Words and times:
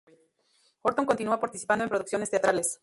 Horton 0.81 1.05
continuó 1.05 1.39
participando 1.39 1.83
en 1.83 1.89
producciones 1.91 2.31
teatrales. 2.31 2.79